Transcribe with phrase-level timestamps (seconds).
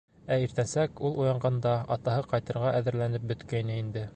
[0.35, 4.09] Ә иртәнсәк, ул уянғанда, атаһы ҡайтырға әҙерләнеп бөткәйне инде.